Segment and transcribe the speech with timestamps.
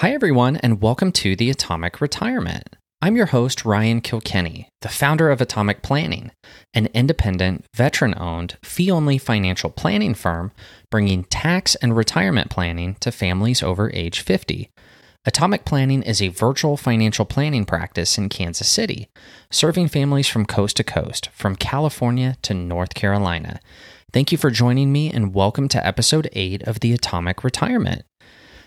[0.00, 2.74] Hi, everyone, and welcome to the Atomic Retirement.
[3.02, 6.30] I'm your host, Ryan Kilkenny, the founder of Atomic Planning,
[6.72, 10.52] an independent, veteran owned, fee only financial planning firm
[10.90, 14.70] bringing tax and retirement planning to families over age 50.
[15.26, 19.10] Atomic Planning is a virtual financial planning practice in Kansas City,
[19.50, 23.60] serving families from coast to coast, from California to North Carolina.
[24.14, 28.04] Thank you for joining me, and welcome to episode 8 of the Atomic Retirement.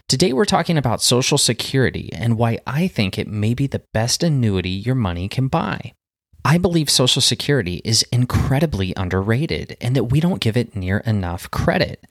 [0.08, 4.22] Today, we're talking about Social Security and why I think it may be the best
[4.22, 5.94] annuity your money can buy.
[6.46, 11.50] I believe Social Security is incredibly underrated and that we don't give it near enough
[11.52, 12.04] credit.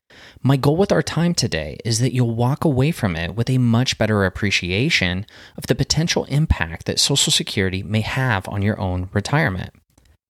[0.43, 3.59] My goal with our time today is that you'll walk away from it with a
[3.59, 5.27] much better appreciation
[5.59, 9.75] of the potential impact that Social Security may have on your own retirement.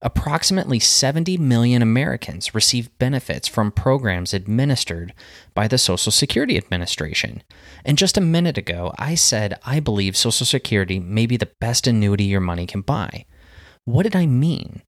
[0.05, 5.15] Approximately 70 million Americans receive benefits from programs administered
[5.55, 7.43] by the Social Security Administration.
[7.85, 11.87] And just a minute ago, I said I believe Social Security may be the best
[11.87, 13.27] annuity your money can buy.
[13.85, 14.83] What did I mean?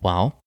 [0.00, 0.42] Well,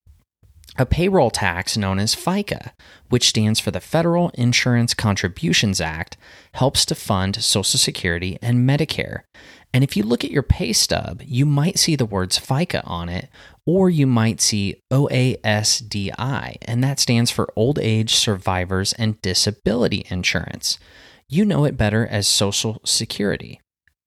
[0.78, 2.72] a payroll tax known as FICA,
[3.08, 6.18] which stands for the Federal Insurance Contributions Act,
[6.52, 9.22] helps to fund Social Security and Medicare.
[9.72, 13.08] And if you look at your pay stub, you might see the words FICA on
[13.08, 13.28] it,
[13.66, 20.78] or you might see OASDI, and that stands for Old Age Survivors and Disability Insurance.
[21.28, 23.60] You know it better as Social Security.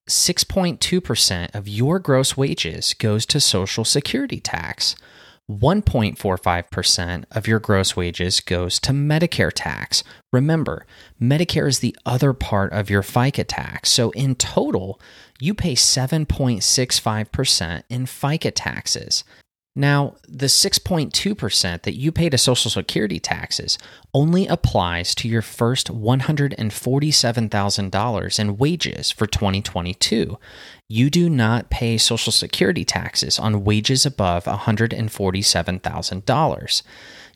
[0.10, 4.96] 6.2% of your gross wages goes to Social Security tax.
[5.50, 10.04] 1.45% of your gross wages goes to Medicare tax.
[10.32, 10.86] Remember,
[11.20, 13.90] Medicare is the other part of your FICA tax.
[13.90, 15.02] So in total,
[15.40, 19.24] you pay 7.65% in FICA taxes.
[19.80, 23.78] Now, the 6.2% that you pay to Social Security taxes
[24.14, 30.38] only applies to your first $147,000 in wages for 2022.
[30.90, 36.82] You do not pay Social Security taxes on wages above $147,000.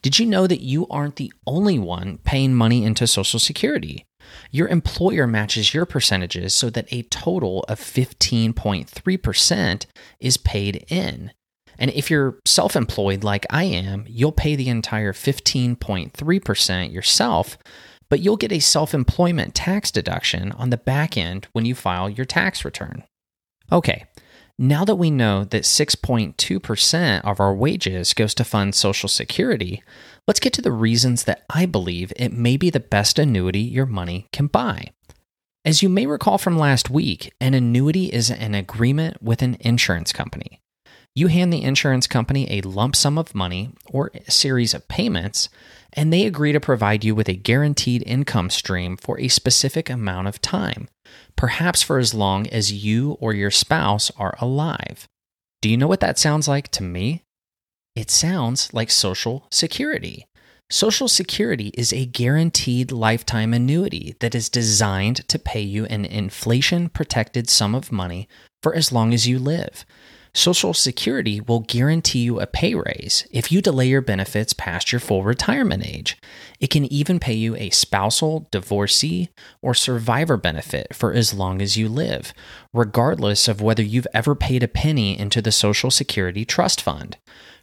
[0.02, 4.06] Did you know that you aren't the only one paying money into Social Security?
[4.52, 9.86] Your employer matches your percentages so that a total of 15.3%
[10.20, 11.32] is paid in.
[11.78, 17.58] And if you're self employed like I am, you'll pay the entire 15.3% yourself,
[18.10, 22.10] but you'll get a self employment tax deduction on the back end when you file
[22.10, 23.04] your tax return.
[23.72, 24.06] Okay,
[24.58, 29.82] now that we know that 6.2% of our wages goes to fund Social Security,
[30.28, 33.88] let's get to the reasons that I believe it may be the best annuity your
[33.88, 34.92] money can buy.
[35.66, 40.14] As you may recall from last week, an annuity is an agreement with an insurance
[40.14, 40.60] company.
[41.16, 45.48] You hand the insurance company a lump sum of money or a series of payments,
[45.94, 50.28] and they agree to provide you with a guaranteed income stream for a specific amount
[50.28, 50.88] of time,
[51.36, 55.08] perhaps for as long as you or your spouse are alive.
[55.62, 57.22] Do you know what that sounds like to me?
[57.96, 60.26] It sounds like Social Security.
[60.72, 66.90] Social Security is a guaranteed lifetime annuity that is designed to pay you an inflation
[66.90, 68.28] protected sum of money
[68.64, 69.86] for as long as you live.
[70.36, 75.00] Social Security will guarantee you a pay raise if you delay your benefits past your
[75.00, 76.18] full retirement age.
[76.60, 79.30] It can even pay you a spousal, divorcee,
[79.62, 82.34] or survivor benefit for as long as you live,
[82.74, 87.18] regardless of whether you've ever paid a penny into the Social Security Trust Fund.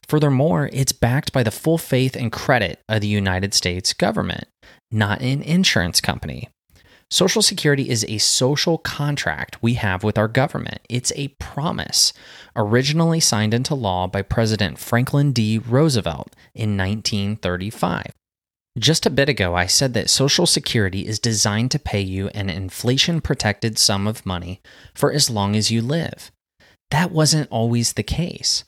[0.07, 4.45] Furthermore, it's backed by the full faith and credit of the United States government,
[4.93, 6.49] not an insurance company.
[7.13, 10.79] Social Security is a social contract we have with our government.
[10.89, 12.13] It's a promise,
[12.55, 15.59] originally signed into law by President Franklin D.
[15.59, 18.13] Roosevelt in 1935.
[18.79, 22.49] Just a bit ago, I said that Social Security is designed to pay you an
[22.49, 24.61] inflation protected sum of money
[24.95, 26.31] for as long as you live.
[26.93, 28.63] That wasn't always the case.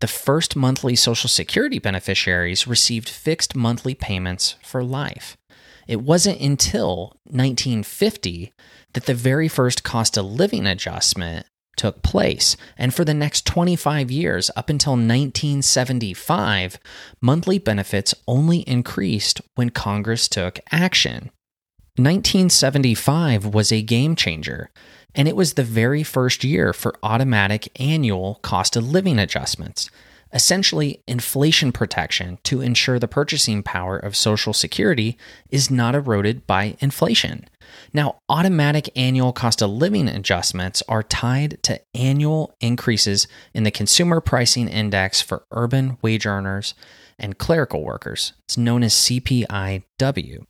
[0.00, 5.36] The first monthly Social Security beneficiaries received fixed monthly payments for life.
[5.86, 8.52] It wasn't until 1950
[8.94, 11.46] that the very first cost of living adjustment
[11.76, 12.56] took place.
[12.76, 16.78] And for the next 25 years, up until 1975,
[17.20, 21.30] monthly benefits only increased when Congress took action.
[21.96, 24.70] 1975 was a game changer,
[25.14, 29.90] and it was the very first year for automatic annual cost of living adjustments
[30.36, 35.16] essentially inflation protection to ensure the purchasing power of Social Security
[35.48, 37.48] is not eroded by inflation.
[37.94, 44.20] Now, automatic annual cost of living adjustments are tied to annual increases in the Consumer
[44.20, 46.74] Pricing Index for urban wage earners
[47.18, 48.34] and clerical workers.
[48.46, 50.44] It's known as CPIW.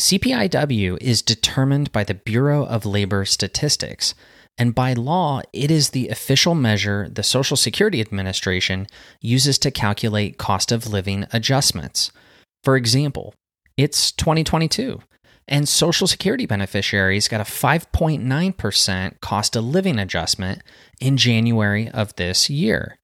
[0.00, 4.16] CPIW is determined by the Bureau of Labor Statistics,
[4.58, 8.88] and by law, it is the official measure the Social Security Administration
[9.20, 12.10] uses to calculate cost of living adjustments.
[12.64, 13.34] For example,
[13.76, 15.00] it's 2022,
[15.46, 20.62] and Social Security beneficiaries got a 5.9% cost of living adjustment
[21.00, 22.98] in January of this year.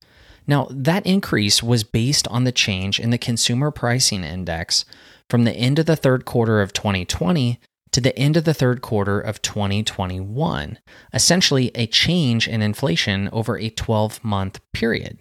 [0.47, 4.85] Now, that increase was based on the change in the Consumer Pricing Index
[5.31, 7.61] from the end of the third quarter of 2020
[7.95, 10.81] to the end of the third quarter of 2021,
[11.13, 15.21] essentially a change in inflation over a 12 month period.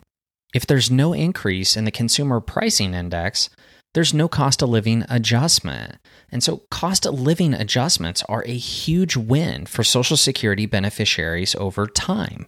[0.56, 3.52] If there's no increase in the Consumer Pricing Index,
[3.94, 5.98] there's no cost of living adjustment.
[6.31, 11.86] And so, cost of living adjustments are a huge win for Social Security beneficiaries over
[11.86, 12.48] time.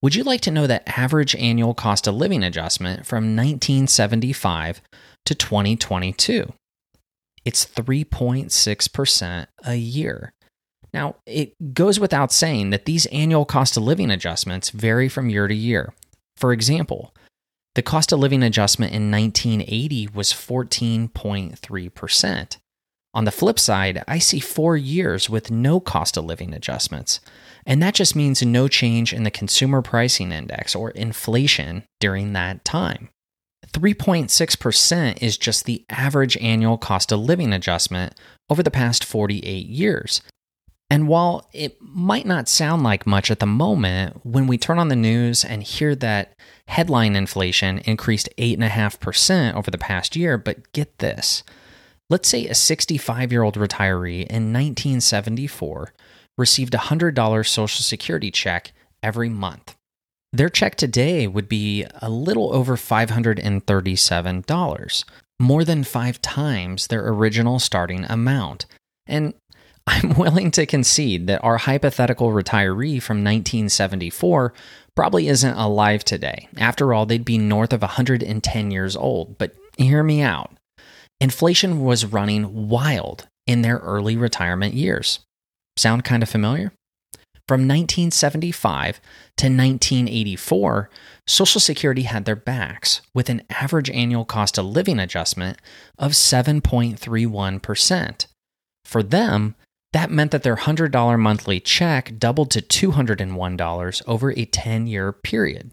[0.00, 4.80] Would you like to know the average annual cost of living adjustment from 1975
[5.26, 6.50] to 2022?
[7.44, 10.32] It's 3.6% a year.
[10.92, 15.46] Now, it goes without saying that these annual cost of living adjustments vary from year
[15.46, 15.94] to year.
[16.36, 17.14] For example,
[17.74, 22.56] the cost of living adjustment in 1980 was 14.3%.
[23.12, 27.20] On the flip side, I see four years with no cost of living adjustments,
[27.66, 32.64] and that just means no change in the consumer pricing index or inflation during that
[32.64, 33.08] time.
[33.72, 38.14] 3.6% is just the average annual cost of living adjustment
[38.48, 40.22] over the past 48 years.
[40.90, 44.88] And while it might not sound like much at the moment, when we turn on
[44.88, 46.34] the news and hear that
[46.66, 51.44] headline inflation increased 8.5% over the past year, but get this.
[52.08, 55.94] Let's say a 65 year old retiree in 1974
[56.36, 59.76] received a $100 Social Security check every month.
[60.32, 65.04] Their check today would be a little over $537,
[65.40, 68.66] more than five times their original starting amount.
[69.06, 69.34] And
[69.86, 74.52] I'm willing to concede that our hypothetical retiree from 1974
[74.94, 76.48] probably isn't alive today.
[76.58, 79.36] After all, they'd be north of 110 years old.
[79.36, 80.52] But hear me out.
[81.20, 85.18] Inflation was running wild in their early retirement years.
[85.76, 86.72] Sound kind of familiar?
[87.50, 89.00] From 1975
[89.38, 90.88] to 1984,
[91.26, 95.58] Social Security had their backs with an average annual cost of living adjustment
[95.98, 98.26] of 7.31%.
[98.84, 99.56] For them,
[99.92, 105.72] that meant that their $100 monthly check doubled to $201 over a 10 year period.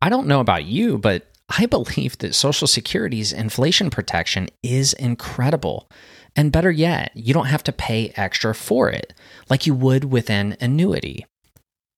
[0.00, 5.90] I don't know about you, but I believe that Social Security's inflation protection is incredible.
[6.36, 9.14] And better yet, you don't have to pay extra for it,
[9.48, 11.24] like you would with an annuity.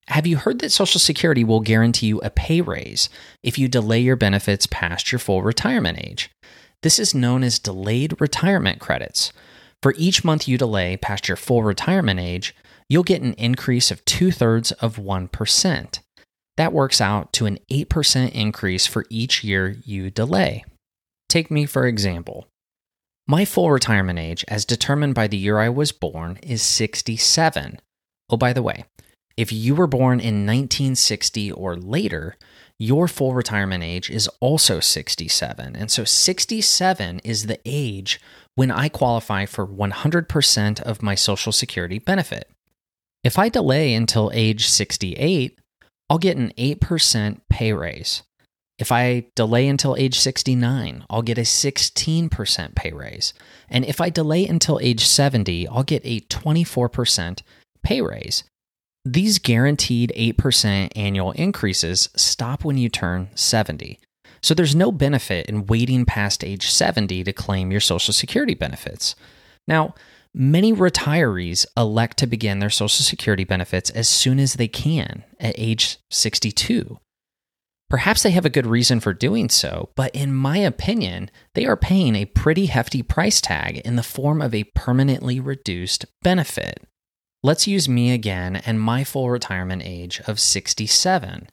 [0.07, 3.11] Have you heard that Social Security will guarantee you a pay raise
[3.43, 6.31] if you delay your benefits past your full retirement age?
[6.83, 9.33] This is known as delayed retirement credits.
[9.83, 12.55] For each month you delay past your full retirement age,
[12.89, 15.99] you'll get an increase of two thirds of 1%.
[16.57, 20.65] That works out to an 8% increase for each year you delay.
[21.29, 22.49] Take me for example.
[23.31, 27.79] My full retirement age, as determined by the year I was born, is 67.
[28.31, 28.87] Oh, by the way,
[29.37, 32.37] if you were born in 1960 or later,
[32.79, 35.77] your full retirement age is also 67.
[35.77, 38.19] And so 67 is the age
[38.55, 42.49] when I qualify for 100% of my Social Security benefit.
[43.23, 45.59] If I delay until age 68,
[46.09, 48.23] I'll get an 8% pay raise.
[48.79, 53.35] If I delay until age 69, I'll get a 16% pay raise.
[53.69, 57.43] And if I delay until age 70, I'll get a 24%
[57.83, 58.45] pay raise.
[59.05, 63.99] These guaranteed 8% annual increases stop when you turn 70.
[64.41, 69.17] So there's no benefit in waiting past age 70 to claim your Social Security benefits.
[69.67, 69.95] Now,
[70.33, 75.55] many retirees elect to begin their Social Security benefits as soon as they can at
[75.59, 76.99] age 62.
[77.91, 81.77] Perhaps they have a good reason for doing so, but in my opinion, they are
[81.77, 86.83] paying a pretty hefty price tag in the form of a permanently reduced benefit.
[87.43, 91.49] Let's use me again and my full retirement age of 67.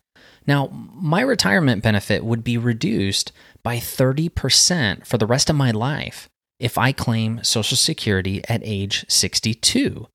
[0.47, 3.31] Now, my retirement benefit would be reduced
[3.63, 6.27] by 30% for the rest of my life
[6.59, 10.07] if I claim Social Security at age 62.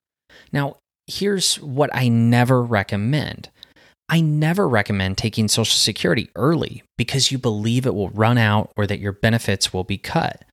[0.52, 3.50] Now, here's what I never recommend
[4.12, 8.84] I never recommend taking Social Security early because you believe it will run out or
[8.86, 10.44] that your benefits will be cut.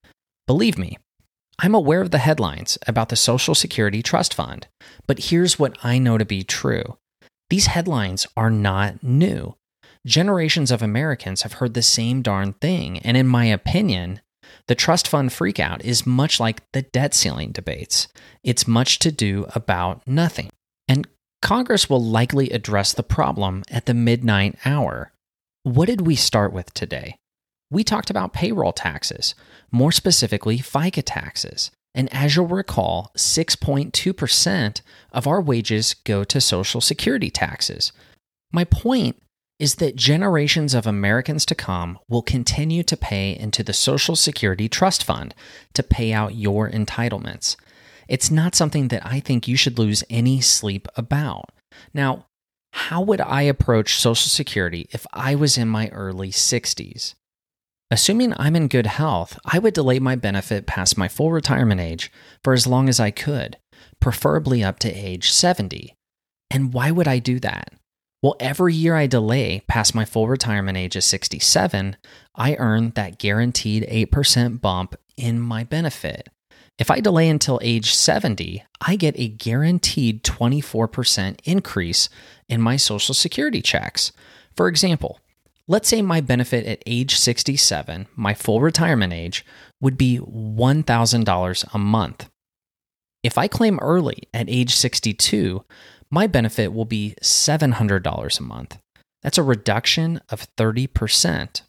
[0.45, 0.99] Believe me,
[1.57, 4.67] I'm aware of the headlines about the Social Security Trust Fund,
[5.07, 6.97] but here's what I know to be true
[7.49, 9.55] these headlines are not new.
[10.05, 14.21] Generations of Americans have heard the same darn thing, and in my opinion,
[14.67, 18.07] The trust fund freakout is much like the debt ceiling debates.
[18.43, 20.49] It's much to do about nothing.
[20.87, 21.07] And
[21.41, 25.11] Congress will likely address the problem at the midnight hour.
[25.63, 27.17] What did we start with today?
[27.69, 29.35] We talked about payroll taxes,
[29.71, 31.71] more specifically, FICA taxes.
[31.93, 37.91] And as you'll recall, 6.2% of our wages go to Social Security taxes.
[38.51, 39.21] My point
[39.59, 44.69] is that generations of Americans to come will continue to pay into the Social Security
[44.69, 45.33] Trust Fund
[45.73, 47.55] to pay out your entitlements.
[48.07, 51.51] It's not something that I think you should lose any sleep about.
[51.93, 52.25] Now,
[52.71, 57.15] how would I approach Social Security if I was in my early 60s?
[57.89, 62.11] Assuming I'm in good health, I would delay my benefit past my full retirement age
[62.43, 63.57] for as long as I could,
[64.01, 65.95] preferably up to age 70.
[66.51, 67.73] And why would I do that?
[68.21, 71.95] Well, every year I delay past my full retirement age of 67,
[72.35, 76.29] I earn that guaranteed 8% bump in my benefit.
[76.77, 82.09] If I delay until age 70, I get a guaranteed 24% increase
[82.47, 84.11] in my Social Security checks.
[84.55, 85.19] For example,
[85.67, 89.43] let's say my benefit at age 67, my full retirement age,
[89.81, 92.29] would be $1,000 a month.
[93.23, 95.65] If I claim early at age 62,
[96.11, 98.77] my benefit will be $700 a month.
[99.23, 101.61] That's a reduction of 30%.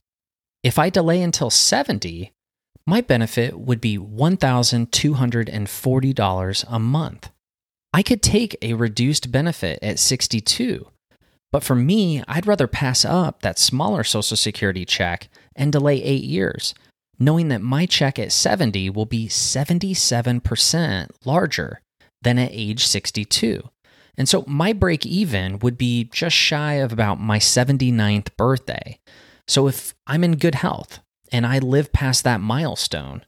[0.63, 2.33] If I delay until 70,
[2.89, 7.29] my benefit would be $1,240 a month.
[7.93, 10.89] I could take a reduced benefit at 62,
[11.53, 16.25] but for me, I'd rather pass up that smaller Social Security check and delay eight
[16.25, 16.75] years,
[17.19, 21.83] knowing that my check at 70 will be 77% larger
[22.23, 23.69] than at age 62.
[24.17, 28.99] And so my break even would be just shy of about my 79th birthday.
[29.47, 31.01] So if I'm in good health
[31.33, 33.25] and I live past that milestone,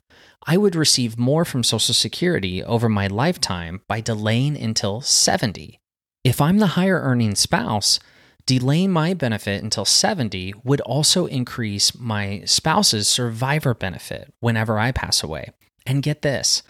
[0.46, 5.80] I would receive more from Social Security over my lifetime by delaying until 70.
[6.24, 8.00] If I'm the higher earning spouse,
[8.46, 15.22] delaying my benefit until 70 would also increase my spouse's survivor benefit whenever I pass
[15.22, 15.50] away.
[15.86, 16.62] And get this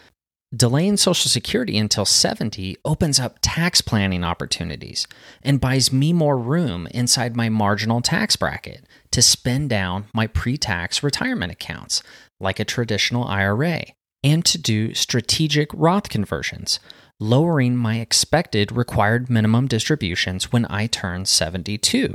[0.53, 5.07] Delaying Social Security until 70 opens up tax planning opportunities
[5.41, 10.57] and buys me more room inside my marginal tax bracket to spend down my pre
[10.57, 12.03] tax retirement accounts,
[12.37, 13.83] like a traditional IRA,
[14.25, 16.81] and to do strategic Roth conversions,
[17.17, 22.13] lowering my expected required minimum distributions when I turn 72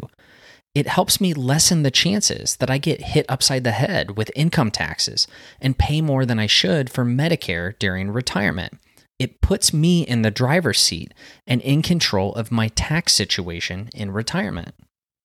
[0.76, 4.71] it helps me lessen the chances that I get hit upside the head with income
[4.71, 5.26] taxes
[5.59, 8.75] and pay more than I should for Medicare during retirement.
[9.18, 11.14] It puts me in the driver's seat
[11.47, 14.75] and in control of my tax situation in retirement.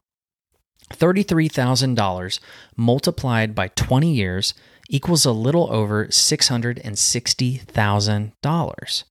[0.93, 2.39] $33,000
[2.75, 4.53] multiplied by 20 years
[4.91, 9.03] equals a little over $660,000.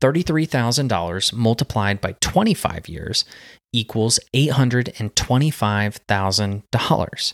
[0.01, 3.24] $33,000 multiplied by 25 years
[3.72, 7.34] equals $825,000.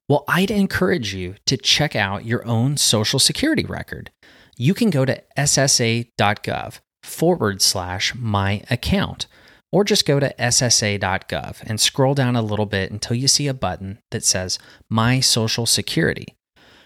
[0.08, 4.12] Well, I'd encourage you to check out your own Social Security record.
[4.56, 9.28] You can go to ssa.gov forward slash my account,
[9.72, 13.54] or just go to ssa.gov and scroll down a little bit until you see a
[13.54, 16.36] button that says My Social Security.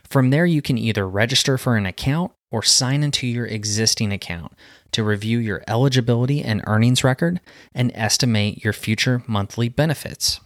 [0.09, 4.53] From there, you can either register for an account or sign into your existing account
[4.91, 7.39] to review your eligibility and earnings record
[7.75, 10.39] and estimate your future monthly benefits.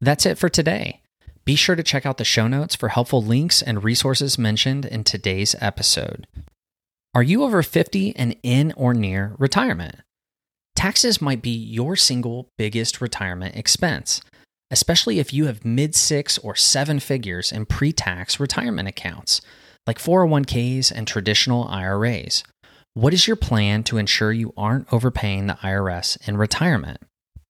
[0.00, 1.00] That's it for today.
[1.44, 5.04] Be sure to check out the show notes for helpful links and resources mentioned in
[5.04, 6.26] today's episode.
[7.14, 9.96] Are you over 50 and in or near retirement?
[10.76, 14.20] Taxes might be your single biggest retirement expense,
[14.72, 19.40] especially if you have mid six or seven figures in pre tax retirement accounts
[19.86, 22.44] like 401ks and traditional IRAs.
[22.94, 27.00] What is your plan to ensure you aren't overpaying the IRS in retirement?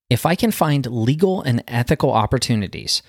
[0.09, 3.02] If I can find legal and ethical opportunities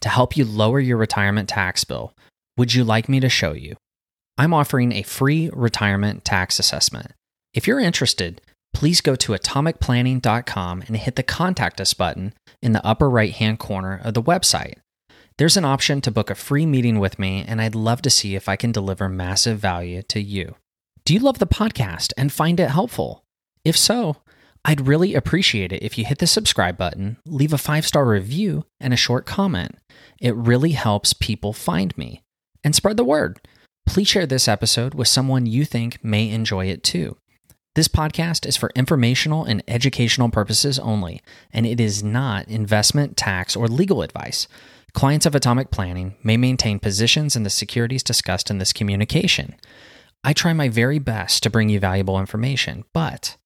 [0.00, 2.12] to help you lower your retirement tax bill,
[2.56, 3.76] would you like me to show you?
[4.38, 7.12] I'm offering a free retirement tax assessment.
[7.54, 8.40] If you're interested,
[8.76, 13.58] please go to atomicplanning.com and hit the contact us button in the upper right hand
[13.58, 14.74] corner of the website.
[15.38, 18.34] There's an option to book a free meeting with me, and I'd love to see
[18.34, 20.56] if I can deliver massive value to you.
[21.06, 23.24] Do you love the podcast and find it helpful?
[23.64, 24.16] If so,
[24.62, 28.66] I'd really appreciate it if you hit the subscribe button, leave a five star review,
[28.78, 29.78] and a short comment.
[30.20, 32.20] It really helps people find me.
[32.62, 33.40] And spread the word.
[33.86, 37.16] Please share this episode with someone you think may enjoy it too.
[37.76, 41.20] This podcast is for informational and educational purposes only,
[41.52, 44.48] and it is not investment, tax, or legal advice.
[44.94, 49.56] Clients of Atomic Planning may maintain positions in the securities discussed in this communication.
[50.24, 53.36] I try my very best to bring you valuable information, but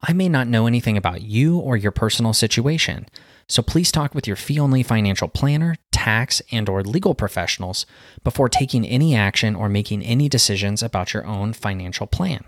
[0.00, 3.04] I may not know anything about you or your personal situation.
[3.50, 7.84] So please talk with your fee-only financial planner, tax, and or legal professionals
[8.22, 12.46] before taking any action or making any decisions about your own financial plan.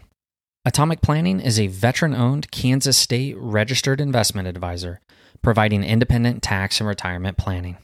[0.66, 5.00] Atomic Planning is a veteran-owned Kansas state registered investment advisor
[5.40, 7.76] providing independent tax and retirement planning.